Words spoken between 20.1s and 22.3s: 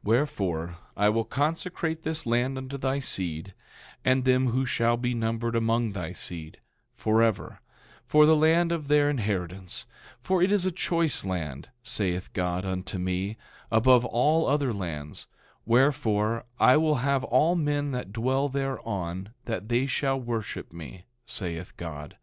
worship me, saith God.